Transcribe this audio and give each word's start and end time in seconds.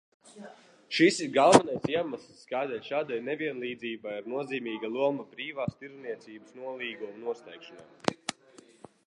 Šis 0.99 1.17
ir 1.25 1.33
galvenais 1.33 1.83
iemesls, 1.95 2.39
kādēļ 2.53 2.81
šādai 2.87 3.19
nevienlīdzībai 3.27 4.15
ir 4.23 4.31
nozīmīga 4.33 4.91
loma 4.97 5.27
brīvās 5.37 5.79
tirdzniecības 5.85 6.59
nolīguma 6.65 7.15
noslēgšanā. 7.29 8.21